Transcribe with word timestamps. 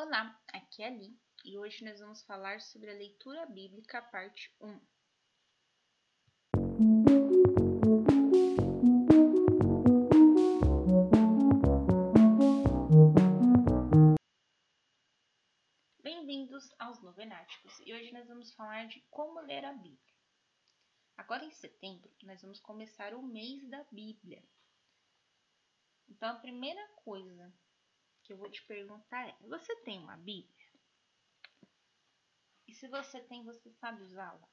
Olá, 0.00 0.40
aqui 0.52 0.80
é 0.80 0.86
a 0.86 0.90
Li 0.90 1.20
e 1.44 1.58
hoje 1.58 1.84
nós 1.84 1.98
vamos 1.98 2.22
falar 2.22 2.60
sobre 2.60 2.88
a 2.88 2.94
leitura 2.94 3.44
bíblica, 3.46 4.00
parte 4.00 4.54
1. 4.60 4.80
Bem-vindos 16.00 16.72
aos 16.78 17.02
Novenáticos 17.02 17.80
e 17.80 17.92
hoje 17.92 18.12
nós 18.12 18.28
vamos 18.28 18.54
falar 18.54 18.86
de 18.86 19.04
como 19.10 19.40
ler 19.40 19.64
a 19.64 19.72
Bíblia. 19.72 20.14
Agora 21.16 21.44
em 21.44 21.50
setembro, 21.50 22.08
nós 22.22 22.40
vamos 22.40 22.60
começar 22.60 23.14
o 23.14 23.20
mês 23.20 23.68
da 23.68 23.82
Bíblia. 23.90 24.44
Então, 26.08 26.28
a 26.28 26.38
primeira 26.38 26.86
coisa 27.02 27.52
que 28.28 28.34
eu 28.34 28.36
vou 28.36 28.50
te 28.50 28.62
perguntar 28.64 29.26
é: 29.26 29.36
você 29.40 29.74
tem 29.76 29.98
uma 29.98 30.18
Bíblia? 30.18 30.68
E 32.68 32.74
se 32.74 32.86
você 32.86 33.22
tem, 33.22 33.42
você 33.42 33.72
sabe 33.72 34.02
usá-la? 34.02 34.46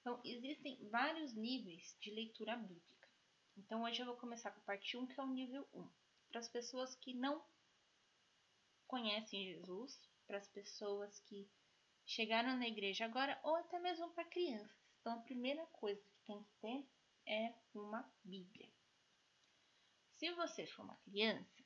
Então, 0.00 0.18
existem 0.24 0.82
vários 0.88 1.34
níveis 1.34 1.94
de 2.00 2.10
leitura 2.10 2.56
bíblica. 2.56 3.08
Então, 3.58 3.82
hoje 3.82 4.00
eu 4.00 4.06
vou 4.06 4.16
começar 4.16 4.50
com 4.50 4.60
a 4.60 4.64
parte 4.64 4.96
1, 4.96 5.06
que 5.08 5.20
é 5.20 5.22
o 5.22 5.26
nível 5.26 5.68
1. 5.74 5.86
Para 6.30 6.40
as 6.40 6.48
pessoas 6.48 6.94
que 6.94 7.12
não 7.12 7.44
conhecem 8.86 9.52
Jesus, 9.52 10.00
para 10.26 10.38
as 10.38 10.48
pessoas 10.48 11.20
que 11.20 11.46
chegaram 12.06 12.56
na 12.56 12.66
igreja 12.66 13.04
agora, 13.04 13.38
ou 13.42 13.56
até 13.56 13.78
mesmo 13.78 14.10
para 14.12 14.24
crianças. 14.24 14.74
Então, 15.00 15.18
a 15.18 15.22
primeira 15.22 15.66
coisa 15.66 16.00
que 16.00 16.26
tem 16.26 16.42
que 16.42 16.54
ter 16.62 16.88
é 17.26 17.54
uma 17.74 18.10
Bíblia. 18.24 18.72
Se 20.12 20.32
você 20.32 20.66
for 20.66 20.84
uma 20.84 20.96
criança, 20.96 21.59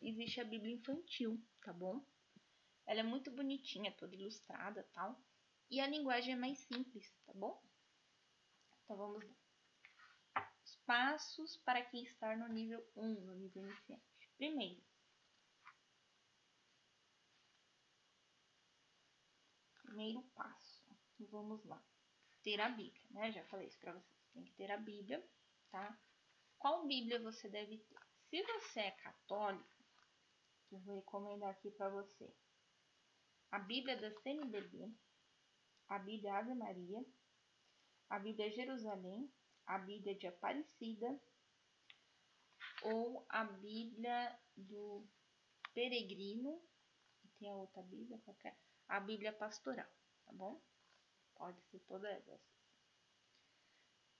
existe 0.00 0.40
a 0.40 0.44
Bíblia 0.44 0.74
infantil, 0.74 1.40
tá 1.62 1.72
bom? 1.72 2.04
Ela 2.86 3.00
é 3.00 3.04
muito 3.04 3.30
bonitinha, 3.30 3.94
toda 3.96 4.16
ilustrada 4.16 4.82
tal. 4.92 5.20
E 5.70 5.80
a 5.80 5.86
linguagem 5.86 6.34
é 6.34 6.36
mais 6.36 6.58
simples, 6.58 7.12
tá 7.24 7.32
bom? 7.32 7.62
Então 8.82 8.96
vamos 8.96 9.22
lá. 9.24 10.44
Os 10.64 10.76
passos 10.84 11.56
para 11.58 11.84
quem 11.84 12.02
está 12.04 12.36
no 12.36 12.48
nível 12.48 12.84
1, 12.96 13.20
no 13.20 13.34
nível 13.34 13.62
iniciante. 13.62 14.02
Primeiro, 14.36 14.82
primeiro 20.00 20.22
passo. 20.34 20.80
Vamos 21.30 21.62
lá. 21.64 21.82
Ter 22.42 22.60
a 22.60 22.68
Bíblia, 22.70 23.06
né? 23.10 23.30
Já 23.30 23.44
falei 23.44 23.66
isso 23.66 23.78
para 23.78 23.92
vocês. 23.92 24.20
Tem 24.32 24.44
que 24.44 24.52
ter 24.52 24.70
a 24.70 24.78
Bíblia, 24.78 25.22
tá? 25.70 25.98
Qual 26.58 26.86
Bíblia 26.86 27.20
você 27.20 27.48
deve 27.48 27.78
ter? 27.78 28.00
Se 28.30 28.42
você 28.42 28.80
é 28.80 28.90
católico, 28.92 29.79
eu 30.70 30.78
vou 30.80 30.96
recomendar 30.96 31.50
aqui 31.50 31.70
para 31.70 31.88
você 31.88 32.32
a 33.50 33.58
Bíblia 33.58 34.00
da 34.00 34.10
CNBB, 34.20 34.92
a 35.88 35.98
Bíblia 35.98 36.34
Ave 36.34 36.54
Maria, 36.54 37.04
a 38.08 38.18
Bíblia 38.18 38.50
Jerusalém, 38.52 39.28
a 39.66 39.78
Bíblia 39.78 40.14
de 40.14 40.26
Aparecida 40.28 41.20
ou 42.82 43.26
a 43.28 43.44
Bíblia 43.44 44.38
do 44.56 45.04
Peregrino, 45.74 46.62
tem 47.38 47.50
a 47.50 47.56
outra 47.56 47.82
Bíblia 47.82 48.20
qualquer, 48.20 48.56
a 48.88 49.00
Bíblia 49.00 49.32
Pastoral, 49.32 49.90
tá 50.24 50.32
bom? 50.32 50.62
Pode 51.34 51.60
ser 51.70 51.80
todas 51.80 52.10
essas. 52.10 52.40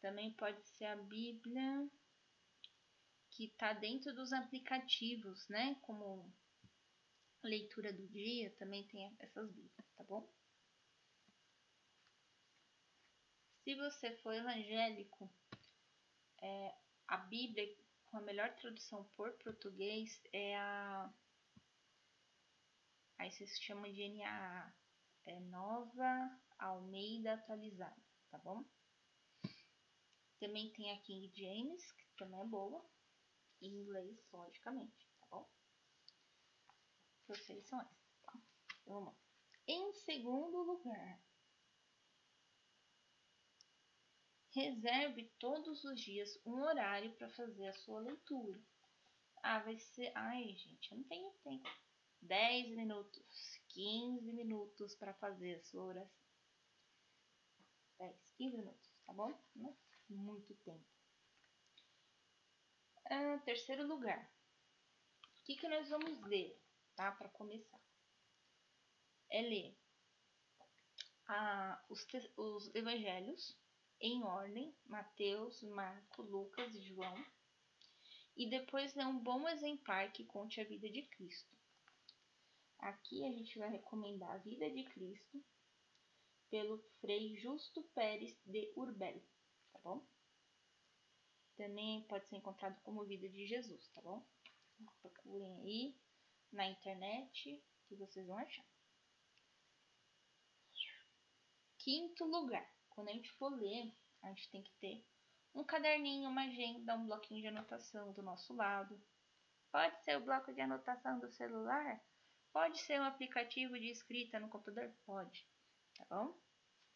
Também 0.01 0.35
pode 0.35 0.67
ser 0.71 0.87
a 0.87 0.97
Bíblia 0.97 1.89
que 3.31 3.45
está 3.45 3.73
dentro 3.75 4.13
dos 4.15 4.33
aplicativos, 4.33 5.47
né? 5.49 5.77
Como 5.83 6.33
leitura 7.43 7.93
do 7.93 8.07
dia, 8.09 8.51
também 8.57 8.87
tem 8.89 9.17
essas 9.19 9.51
bíblias, 9.51 9.87
tá 9.97 10.05
bom? 10.05 10.29
Se 13.65 13.75
você 13.75 14.17
for 14.17 14.35
evangélico, 14.35 15.31
é, 16.43 16.75
a 17.07 17.17
Bíblia 17.19 17.77
com 18.07 18.19
a 18.19 18.23
melhor 18.23 18.55
tradução 18.57 19.05
por 19.17 19.33
português 19.35 20.21
é 20.33 20.59
a. 20.59 21.13
Aí 23.19 23.31
se 23.31 23.47
chama 23.63 23.93
de 23.93 24.09
NAA, 24.09 24.75
é 25.27 25.41
Nova 25.41 26.41
Almeida 26.59 27.35
Atualizada, 27.35 28.03
tá 28.31 28.39
bom? 28.39 28.65
Também 30.41 30.73
tem 30.73 30.91
a 30.91 31.01
King 31.03 31.31
James, 31.35 31.93
que 31.93 32.07
também 32.17 32.41
é 32.41 32.45
boa, 32.45 32.85
em 33.61 33.69
inglês, 33.69 34.19
logicamente, 34.33 35.07
tá 35.21 35.27
bom? 35.31 35.47
Vocês 37.31 37.65
são 37.69 37.81
essas, 37.81 38.17
tá? 38.23 38.33
Então, 38.33 38.43
vamos 38.87 39.05
lá. 39.05 39.15
Em 39.69 39.93
segundo 39.93 40.65
lugar, 40.65 41.23
reserve 44.51 45.33
todos 45.39 45.85
os 45.85 46.01
dias 46.01 46.41
um 46.45 46.61
horário 46.61 47.13
para 47.13 47.31
fazer 47.31 47.69
a 47.69 47.73
sua 47.73 48.01
leitura. 48.01 48.61
Ah, 49.45 49.61
vai 49.61 49.79
ser. 49.79 50.11
Ai, 50.17 50.57
gente, 50.57 50.91
eu 50.91 50.99
não 50.99 51.05
tenho 51.05 51.31
tempo. 51.45 51.71
10 52.23 52.75
minutos, 52.75 53.61
15 53.69 54.33
minutos 54.33 54.97
para 54.97 55.15
fazer 55.15 55.55
a 55.55 55.63
sua 55.63 55.85
oração. 55.85 56.21
10, 57.99 58.17
15 58.39 58.57
minutos, 58.57 58.91
tá 59.07 59.13
bom? 59.13 59.33
Não 59.55 59.71
é 59.71 59.75
muito 60.09 60.53
tempo. 60.57 60.85
Ah, 63.05 63.39
terceiro 63.45 63.87
lugar. 63.87 64.29
O 65.39 65.43
que, 65.45 65.55
que 65.55 65.69
nós 65.69 65.89
vamos 65.89 66.21
ler, 66.23 66.61
tá? 67.01 67.13
Para 67.13 67.31
começar. 67.31 67.81
É 69.31 69.41
ler 69.41 69.75
ah, 71.27 71.83
os, 71.89 72.07
os 72.37 72.75
evangelhos 72.75 73.57
em 74.03 74.23
ordem, 74.23 74.75
Mateus, 74.85 75.63
Marcos, 75.63 76.29
Lucas 76.29 76.75
e 76.75 76.83
João. 76.83 77.15
E 78.37 78.51
depois 78.51 78.95
ler 78.95 79.07
um 79.07 79.19
bom 79.19 79.49
exemplar 79.49 80.13
que 80.13 80.27
conte 80.27 80.61
a 80.61 80.65
vida 80.65 80.91
de 80.91 81.03
Cristo. 81.09 81.57
Aqui 82.79 83.25
a 83.25 83.33
gente 83.33 83.59
vai 83.59 83.71
recomendar 83.71 84.35
a 84.35 84.39
vida 84.39 84.71
de 84.71 84.85
Cristo 84.85 85.43
pelo 86.51 86.79
Frei 87.01 87.37
Justo 87.39 87.83
Pérez 87.95 88.37
de 88.45 88.73
Urbel, 88.77 89.23
tá 89.73 89.79
bom? 89.85 90.07
também 91.57 92.03
pode 92.05 92.27
ser 92.27 92.37
encontrado 92.37 92.81
como 92.83 93.05
Vida 93.05 93.29
de 93.29 93.47
Jesus, 93.47 93.87
tá 93.91 94.01
bom? 94.01 94.27
Procurem 95.03 95.61
aí 95.61 95.95
na 96.53 96.67
internet 96.67 97.63
que 97.87 97.97
vocês 97.97 98.27
vão 98.27 98.39
achar. 98.39 98.65
Quinto 101.79 102.25
lugar, 102.25 102.69
quando 102.91 103.09
a 103.09 103.13
gente 103.13 103.31
for 103.33 103.49
ler, 103.49 103.93
a 104.23 104.29
gente 104.29 104.51
tem 104.51 104.63
que 104.63 104.73
ter 104.75 105.05
um 105.55 105.65
caderninho, 105.65 106.29
uma 106.29 106.45
agenda, 106.45 106.95
um 106.95 107.07
bloquinho 107.07 107.41
de 107.41 107.49
anotação 107.49 108.13
do 108.13 108.23
nosso 108.23 108.55
lado. 108.55 109.01
Pode 109.73 110.03
ser 110.05 110.17
o 110.17 110.25
bloco 110.25 110.53
de 110.53 110.61
anotação 110.61 111.19
do 111.19 111.31
celular, 111.31 112.01
pode 112.53 112.79
ser 112.81 113.01
um 113.01 113.05
aplicativo 113.05 113.79
de 113.79 113.91
escrita 113.91 114.39
no 114.39 114.49
computador, 114.49 114.93
pode, 115.05 115.49
tá 115.95 116.05
bom? 116.11 116.39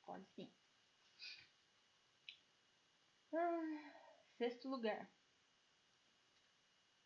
Pode 0.05 0.27
sim. 0.35 0.53
Ah. 3.33 3.95
Sexto 4.37 4.69
lugar. 4.69 5.09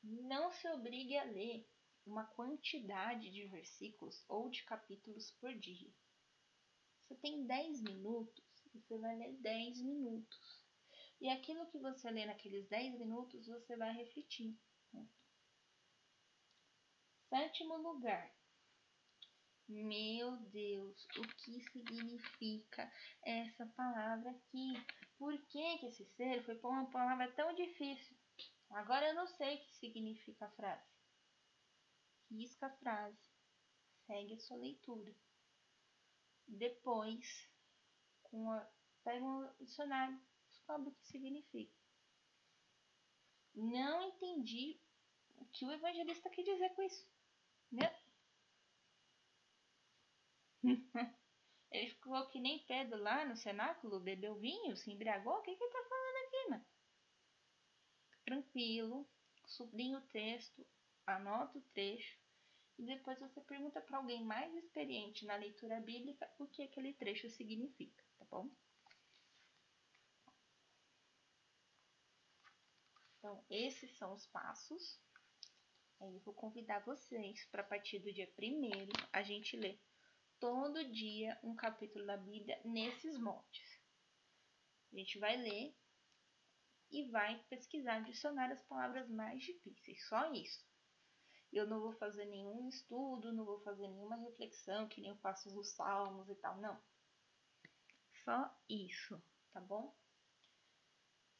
Não 0.03 0.51
se 0.51 0.67
obrigue 0.69 1.17
a 1.19 1.25
ler 1.25 1.69
uma 2.09 2.25
quantidade 2.25 3.31
de 3.31 3.47
versículos 3.47 4.25
ou 4.29 4.49
de 4.49 4.63
capítulos 4.65 5.31
por 5.33 5.55
dia. 5.55 5.91
Você 7.03 7.15
tem 7.17 7.47
10 7.47 7.83
minutos, 7.83 8.45
você 8.75 8.99
vai 8.99 9.17
ler 9.17 9.33
10 9.35 9.83
minutos. 9.83 10.67
E 11.21 11.29
aquilo 11.29 11.67
que 11.67 11.79
você 11.79 12.11
lê 12.11 12.27
naqueles 12.27 12.67
10 12.69 12.99
minutos, 12.99 13.47
você 13.47 13.77
vai 13.77 13.93
refletir. 13.93 14.57
Sétimo 17.29 17.77
lugar. 17.77 18.33
Meu 19.69 20.35
Deus, 20.49 21.07
o 21.19 21.23
que 21.37 21.61
significa 21.61 22.91
essa 23.23 23.67
palavra 23.77 24.31
aqui? 24.31 24.73
Por 25.19 25.37
que, 25.47 25.79
que 25.79 25.87
esse 25.87 26.07
ser 26.17 26.43
foi 26.45 26.59
uma 26.63 26.91
palavra 26.91 27.31
tão 27.33 27.55
difícil? 27.55 28.17
Agora 28.71 29.09
eu 29.09 29.15
não 29.15 29.27
sei 29.27 29.57
o 29.57 29.61
que 29.61 29.77
significa 29.77 30.47
a 30.47 30.51
frase. 30.53 30.98
Risca 32.31 32.67
a 32.67 32.77
frase. 32.77 33.19
Segue 34.07 34.35
a 34.35 34.39
sua 34.39 34.57
leitura. 34.57 35.15
Depois, 36.47 37.49
com 38.23 38.51
a, 38.51 38.67
pega 39.05 39.25
um 39.25 39.49
dicionário, 39.61 40.21
descobre 40.49 40.89
o 40.89 40.95
que 40.95 41.07
significa. 41.07 41.77
Não 43.55 44.09
entendi 44.09 44.79
o 45.37 45.45
que 45.47 45.65
o 45.65 45.73
evangelista 45.73 46.31
quer 46.31 46.43
dizer 46.43 46.75
com 46.75 46.83
isso. 46.83 47.07
Ele 51.71 51.91
ficou 51.91 52.27
que 52.29 52.41
nem 52.41 52.65
Pedro 52.67 53.01
lá 53.03 53.25
no 53.25 53.37
cenáculo, 53.37 54.01
bebeu 54.01 54.35
vinho, 54.37 54.77
se 54.77 54.91
embriagou. 54.91 55.35
O 55.35 55.43
que, 55.43 55.55
que 55.55 55.63
ele 55.63 55.73
tá 55.73 55.85
falando 55.89 56.27
aqui, 56.27 56.51
mano? 56.51 56.67
Tranquilo, 58.25 59.09
sublinha 59.47 59.99
o 59.99 60.07
texto, 60.09 60.67
anota 61.09 61.59
o 61.59 61.63
trecho 61.73 62.19
e 62.79 62.85
depois 62.85 63.19
você 63.19 63.41
pergunta 63.41 63.81
para 63.81 63.99
alguém 63.99 64.25
mais 64.25 64.55
experiente 64.55 65.27
na 65.27 65.37
leitura 65.37 65.81
bíblica 65.81 66.31
o 66.39 66.47
que 66.47 66.63
aquele 66.63 66.93
trecho 66.95 67.29
significa, 67.31 68.05
tá 68.19 68.25
bom? 68.31 68.51
Então, 73.19 73.45
esses 73.51 73.97
são 73.97 74.15
os 74.15 74.27
passos. 74.27 75.01
Aí 76.01 76.15
eu 76.15 76.21
vou 76.21 76.33
convidar 76.33 76.85
vocês 76.85 77.45
para 77.47 77.63
a 77.63 77.67
partir 77.67 77.99
do 77.99 78.13
dia 78.13 78.33
1 78.39 78.71
a 79.13 79.23
gente 79.23 79.57
ler 79.57 79.81
todo 80.39 80.93
dia 80.93 81.37
um 81.43 81.57
capítulo 81.57 82.07
da 82.07 82.17
Bíblia 82.17 82.61
nesses 82.65 83.19
moldes. 83.19 83.81
A 84.93 84.97
gente 84.97 85.19
vai 85.19 85.37
ler 85.37 85.75
e 86.91 87.11
vai 87.11 87.43
pesquisar, 87.51 87.97
adicionar 87.97 88.53
as 88.53 88.63
palavras 88.63 89.11
mais 89.11 89.43
difíceis, 89.43 90.07
só 90.09 90.33
isso. 90.33 90.68
Eu 91.53 91.67
não 91.67 91.81
vou 91.81 91.93
fazer 91.95 92.27
nenhum 92.27 92.69
estudo, 92.69 93.33
não 93.33 93.45
vou 93.45 93.61
fazer 93.61 93.89
nenhuma 93.89 94.17
reflexão, 94.17 94.89
que 94.89 95.01
nem 95.01 95.11
eu 95.11 95.17
faço 95.19 95.55
nos 95.55 95.71
salmos 95.71 96.29
e 96.29 96.35
tal, 96.37 96.59
não. 96.59 96.79
Só 98.25 98.55
isso, 98.69 99.23
tá 99.53 99.61
bom? 99.61 99.97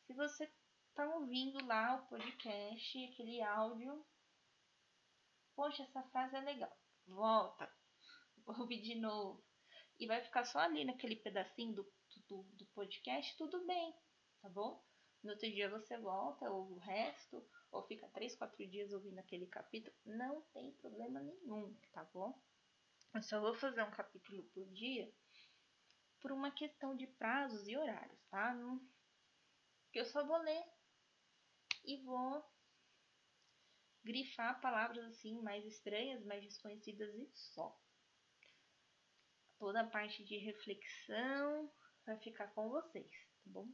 Se 0.07 0.15
você 0.15 0.51
tá 0.95 1.07
ouvindo 1.17 1.65
lá 1.67 1.97
o 1.97 2.07
podcast, 2.09 3.05
aquele 3.05 3.43
áudio, 3.43 4.05
poxa, 5.55 5.83
essa 5.83 6.03
frase 6.05 6.37
é 6.37 6.41
legal. 6.41 6.75
Volta, 7.07 7.71
ouvir 8.47 8.81
de 8.81 8.95
novo. 8.95 9.45
E 10.01 10.07
vai 10.07 10.23
ficar 10.23 10.45
só 10.45 10.61
ali 10.61 10.85
naquele 10.85 11.17
pedacinho 11.17 11.75
do, 11.75 11.93
do, 12.29 12.43
do 12.55 12.67
podcast, 12.67 13.37
tudo 13.37 13.67
bem, 13.67 13.95
tá 14.41 14.49
bom? 14.49 14.83
No 15.23 15.33
outro 15.33 15.51
dia 15.51 15.69
você 15.69 15.99
volta, 15.99 16.51
ouve 16.51 16.73
o 16.75 16.79
resto, 16.79 17.45
ou 17.71 17.83
fica 17.83 18.09
três, 18.09 18.35
quatro 18.37 18.67
dias 18.67 18.93
ouvindo 18.93 19.19
aquele 19.19 19.47
capítulo, 19.47 19.95
não 20.05 20.43
tem 20.53 20.73
problema 20.73 21.21
nenhum, 21.21 21.75
tá 21.93 22.05
bom? 22.05 22.41
Eu 23.15 23.23
só 23.23 23.41
vou 23.41 23.55
fazer 23.55 23.83
um 23.83 23.91
capítulo 23.91 24.43
por 24.55 24.67
dia 24.73 25.13
por 26.21 26.33
uma 26.33 26.51
questão 26.51 26.97
de 26.97 27.07
prazos 27.07 27.67
e 27.69 27.77
horários, 27.77 28.21
tá? 28.31 28.55
Não... 28.55 28.81
Eu 29.93 30.05
só 30.05 30.25
vou 30.25 30.39
ler 30.39 30.65
e 31.85 32.03
vou 32.05 32.45
grifar 34.05 34.61
palavras 34.61 35.05
assim 35.07 35.41
mais 35.43 35.65
estranhas, 35.65 36.25
mais 36.25 36.43
desconhecidas 36.43 37.15
e 37.15 37.31
só. 37.35 37.79
Toda 39.59 39.81
a 39.81 39.87
parte 39.87 40.25
de 40.25 40.37
reflexão 40.39 41.73
vai 42.07 42.17
ficar 42.19 42.49
com 42.55 42.69
vocês, 42.69 43.11
tá 43.45 43.51
bom? 43.51 43.69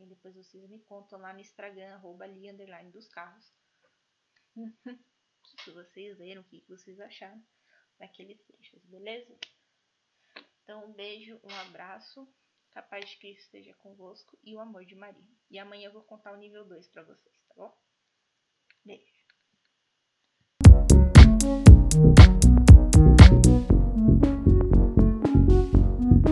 E 0.00 0.06
depois 0.06 0.34
vocês 0.34 0.66
me 0.68 0.78
contam 0.80 1.18
lá 1.18 1.32
no 1.32 1.40
Instagram, 1.40 1.94
arroba 1.94 2.24
ali, 2.24 2.50
underline 2.50 2.90
dos 2.90 3.06
carros. 3.08 3.52
se 5.62 5.70
vocês 5.70 6.18
leram, 6.18 6.40
o 6.40 6.44
que 6.44 6.64
vocês 6.66 6.98
acharam 6.98 7.44
daqueles 7.98 8.42
trechos, 8.44 8.82
beleza? 8.86 9.38
Então, 10.62 10.86
um 10.86 10.92
beijo, 10.92 11.38
um 11.44 11.54
abraço. 11.66 12.26
Que 12.72 12.78
a 12.78 12.82
paz 12.82 13.10
de 13.10 13.16
Cristo 13.18 13.42
esteja 13.42 13.74
convosco 13.74 14.38
e 14.44 14.54
o 14.54 14.60
amor 14.60 14.84
de 14.84 14.94
Maria. 14.94 15.26
E 15.50 15.58
amanhã 15.58 15.88
eu 15.88 15.92
vou 15.92 16.04
contar 16.04 16.32
o 16.32 16.36
nível 16.36 16.64
2 16.64 16.86
para 16.88 17.02
vocês, 17.02 17.36
tá 17.48 17.54
bom? 17.56 17.76
Beijo. 18.84 19.20